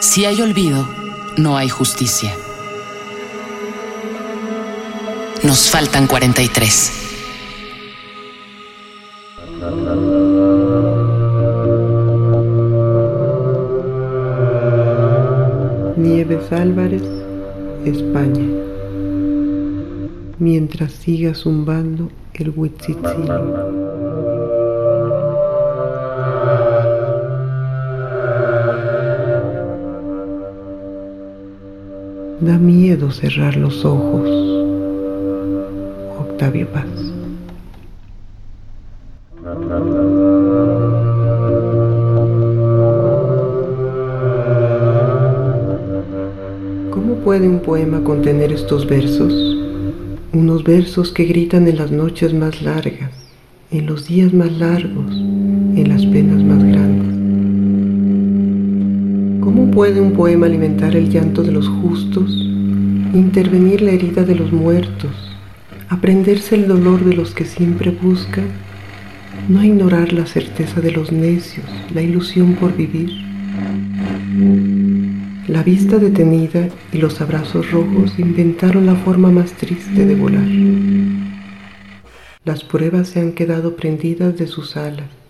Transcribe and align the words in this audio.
Si 0.00 0.24
hay 0.24 0.40
olvido, 0.40 0.88
no 1.36 1.56
hay 1.56 1.68
justicia. 1.68 2.32
Nos 5.42 5.68
faltan 5.68 6.06
43. 6.06 6.92
Nieves 15.96 16.52
Álvarez, 16.52 17.02
España. 17.84 18.46
Mientras 20.38 20.92
siga 20.92 21.34
zumbando 21.34 22.08
el 22.34 22.52
huitzitzil. 22.54 23.87
Da 32.40 32.56
miedo 32.56 33.10
cerrar 33.10 33.56
los 33.56 33.84
ojos. 33.84 34.28
Octavio 36.20 36.68
Paz. 36.68 36.84
¿Cómo 46.90 47.14
puede 47.24 47.48
un 47.48 47.58
poema 47.58 48.04
contener 48.04 48.52
estos 48.52 48.86
versos? 48.86 49.34
Unos 50.32 50.62
versos 50.62 51.10
que 51.10 51.24
gritan 51.24 51.66
en 51.66 51.78
las 51.78 51.90
noches 51.90 52.32
más 52.32 52.62
largas, 52.62 53.10
en 53.72 53.86
los 53.86 54.06
días 54.06 54.32
más 54.32 54.52
largos, 54.52 55.12
en 55.12 55.88
las 55.88 56.06
penas 56.06 56.40
más 56.44 56.62
grandes. 56.62 57.08
¿Cómo 59.40 59.67
puede 59.78 60.00
un 60.00 60.12
poema 60.12 60.46
alimentar 60.46 60.96
el 60.96 61.08
llanto 61.08 61.44
de 61.44 61.52
los 61.52 61.68
justos, 61.68 62.34
intervenir 63.14 63.80
la 63.80 63.92
herida 63.92 64.24
de 64.24 64.34
los 64.34 64.50
muertos, 64.50 65.12
aprenderse 65.88 66.56
el 66.56 66.66
dolor 66.66 67.04
de 67.04 67.14
los 67.14 67.32
que 67.32 67.44
siempre 67.44 67.92
buscan, 67.92 68.48
no 69.48 69.62
ignorar 69.62 70.12
la 70.12 70.26
certeza 70.26 70.80
de 70.80 70.90
los 70.90 71.12
necios, 71.12 71.64
la 71.94 72.02
ilusión 72.02 72.54
por 72.54 72.76
vivir? 72.76 73.08
La 75.46 75.62
vista 75.62 75.98
detenida 75.98 76.70
y 76.92 76.98
los 76.98 77.20
abrazos 77.20 77.70
rojos 77.70 78.18
inventaron 78.18 78.84
la 78.84 78.96
forma 78.96 79.30
más 79.30 79.52
triste 79.52 80.04
de 80.04 80.16
volar. 80.16 80.48
Las 82.44 82.64
pruebas 82.64 83.10
se 83.10 83.20
han 83.20 83.30
quedado 83.30 83.76
prendidas 83.76 84.36
de 84.36 84.48
sus 84.48 84.76
alas. 84.76 85.27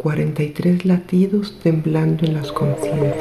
43 0.00 0.86
latidos 0.86 1.58
temblando 1.62 2.24
en 2.24 2.32
las 2.32 2.50
conciencias. 2.52 3.14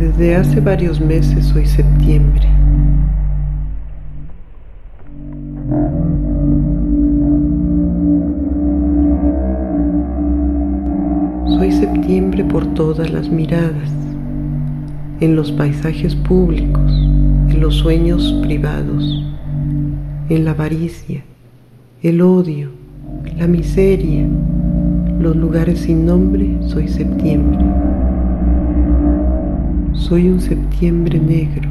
Desde 0.00 0.34
hace 0.34 0.60
varios 0.60 1.00
meses 1.00 1.54
hoy 1.54 1.64
septiembre. 1.64 2.59
Por 12.50 12.66
todas 12.74 13.10
las 13.10 13.28
miradas, 13.28 13.90
en 15.20 15.36
los 15.36 15.52
paisajes 15.52 16.14
públicos, 16.16 16.90
en 17.48 17.60
los 17.60 17.76
sueños 17.76 18.40
privados, 18.42 19.24
en 20.28 20.44
la 20.44 20.50
avaricia, 20.50 21.22
el 22.02 22.20
odio, 22.20 22.70
la 23.36 23.46
miseria, 23.46 24.26
los 25.20 25.36
lugares 25.36 25.80
sin 25.80 26.06
nombre, 26.06 26.56
soy 26.66 26.88
septiembre. 26.88 27.64
Soy 29.92 30.28
un 30.28 30.40
septiembre 30.40 31.20
negro, 31.20 31.68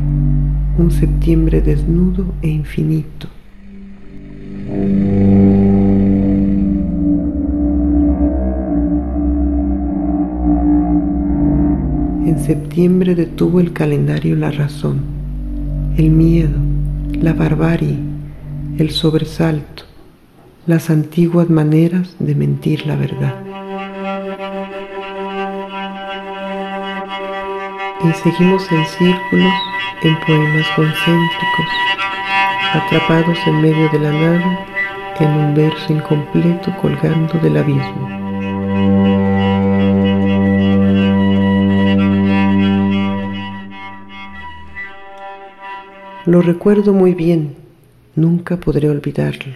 un 0.78 0.92
septiembre 0.92 1.62
desnudo 1.62 2.26
e 2.42 2.48
infinito. 2.50 3.28
Septiembre 12.50 13.14
detuvo 13.14 13.60
el 13.60 13.74
calendario 13.74 14.36
la 14.36 14.50
razón, 14.50 15.02
el 15.98 16.10
miedo, 16.10 16.58
la 17.22 17.34
barbarie, 17.34 18.00
el 18.80 18.90
sobresalto, 18.90 19.84
las 20.66 20.90
antiguas 20.90 21.48
maneras 21.52 22.16
de 22.18 22.34
mentir 22.34 22.88
la 22.88 22.96
verdad. 22.96 23.36
y 28.04 28.14
seguimos 28.14 28.72
en 28.72 28.84
círculos, 28.98 29.54
en 30.02 30.20
poemas 30.22 30.66
concéntricos, 30.76 31.68
atrapados 32.74 33.38
en 33.46 33.62
medio 33.62 33.90
de 33.90 34.00
la 34.00 34.12
nada, 34.12 34.66
en 35.20 35.30
un 35.30 35.54
verso 35.54 35.94
incompleto 35.94 36.76
colgando 36.82 37.38
del 37.44 37.58
abismo. 37.58 39.29
Lo 46.26 46.42
recuerdo 46.42 46.92
muy 46.92 47.14
bien, 47.14 47.56
nunca 48.16 48.58
podré 48.58 48.90
olvidarlo. 48.90 49.54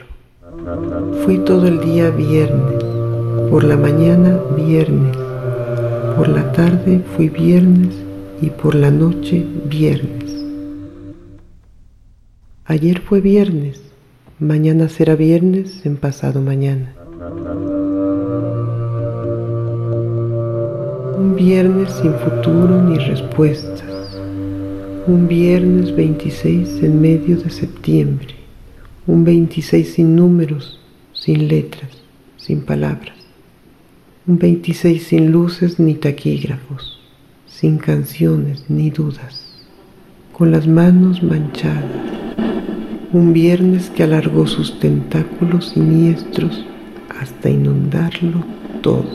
Fui 1.26 1.40
todo 1.40 1.68
el 1.68 1.82
día 1.82 2.10
viernes, 2.10 2.84
por 3.50 3.66
la 3.66 3.76
mañana 3.76 4.40
viernes, 4.56 5.16
por 6.16 6.30
la 6.30 6.54
tarde 6.54 7.02
fui 7.16 7.28
viernes 7.28 7.94
y 8.42 8.50
por 8.50 8.76
la 8.76 8.92
noche 8.92 9.46
viernes. 9.66 10.46
Ayer 12.66 13.02
fue 13.02 13.20
viernes, 13.20 13.82
mañana 14.40 14.88
será 14.88 15.16
viernes 15.16 15.86
en 15.86 15.98
pasado 15.98 16.42
mañana. 16.42 16.94
Un 21.18 21.36
viernes 21.36 21.92
sin 21.92 22.14
futuro 22.14 22.82
ni 22.82 22.98
respuestas. 23.00 23.73
Un 25.06 25.28
viernes 25.28 25.96
26 25.96 26.82
en 26.82 27.02
medio 27.02 27.38
de 27.38 27.50
septiembre. 27.50 28.36
Un 29.06 29.24
26 29.24 29.94
sin 29.96 30.16
números, 30.16 30.80
sin 31.14 31.48
letras, 31.48 31.92
sin 32.38 32.62
palabras. 32.62 33.18
Un 34.26 34.38
26 34.38 35.04
sin 35.04 35.32
luces 35.32 35.80
ni 35.80 35.96
taquígrafos 35.96 37.04
sin 37.64 37.78
canciones 37.78 38.66
ni 38.68 38.90
dudas, 38.90 39.46
con 40.32 40.52
las 40.52 40.68
manos 40.68 41.22
manchadas, 41.22 41.84
un 43.14 43.32
viernes 43.32 43.90
que 43.92 44.04
alargó 44.04 44.48
sus 44.48 44.80
tentáculos 44.80 45.70
siniestros 45.70 46.66
hasta 47.22 47.50
inundarlo 47.50 48.44
todo. 48.82 49.06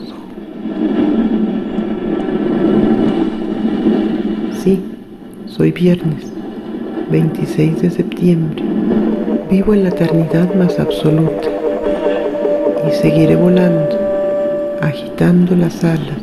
Sí, 4.63 4.79
soy 5.49 5.71
viernes, 5.71 6.25
26 7.11 7.81
de 7.81 7.89
septiembre, 7.89 8.63
vivo 9.49 9.73
en 9.73 9.83
la 9.83 9.89
eternidad 9.89 10.53
más 10.53 10.79
absoluta 10.79 11.49
y 12.87 12.91
seguiré 12.91 13.35
volando, 13.35 13.97
agitando 14.81 15.55
las 15.55 15.83
alas 15.83 16.21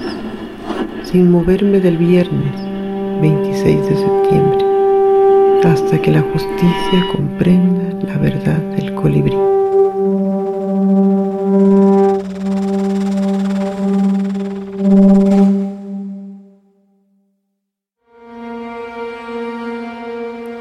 sin 1.03 1.31
moverme 1.31 1.81
del 1.81 1.97
viernes 1.97 2.55
26 3.21 3.77
de 3.89 3.97
septiembre, 3.97 4.65
hasta 5.65 6.00
que 6.00 6.12
la 6.12 6.23
justicia 6.23 7.06
comprenda 7.12 8.06
la 8.06 8.19
verdad 8.19 8.59
del 8.77 8.95
colibrí. 8.95 9.56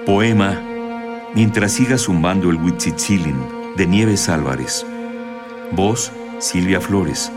Poema 0.05 0.61
Mientras 1.33 1.73
siga 1.73 1.97
zumbando 1.97 2.49
el 2.49 2.55
Huitzitzilin 2.55 3.35
de 3.75 3.87
Nieves 3.87 4.29
Álvarez. 4.29 4.85
Voz 5.73 6.11
Silvia 6.39 6.79
Flores. 6.79 7.29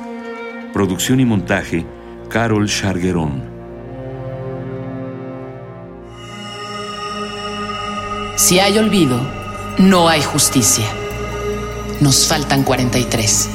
Producción 0.73 1.19
y 1.19 1.25
montaje 1.25 1.85
Carol 2.29 2.69
Charguerón. 2.69 3.43
Si 8.37 8.61
hay 8.61 8.79
olvido, 8.79 9.21
no 9.79 10.09
hay 10.09 10.23
justicia. 10.23 10.87
Nos 12.00 12.29
faltan 12.29 12.62
43 12.62 13.49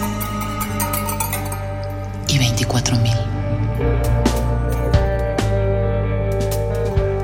y 2.28 2.38
23. 2.38 2.54
24.000. 2.64 3.23